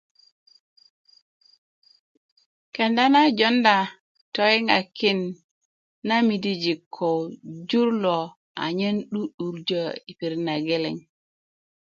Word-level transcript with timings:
kenda 2.73 3.03
na 3.13 3.21
jowunda 3.37 3.75
tiyiŋaki 4.33 5.11
na 6.07 6.15
midijin 6.27 6.79
ko 6.95 7.09
jur 7.69 7.89
lo 8.03 8.17
anyen 8.63 8.97
'du'durjö 9.09 9.83
yi 10.05 10.13
pirit 10.19 10.41
na 10.47 10.55
geleŋ 10.67 10.95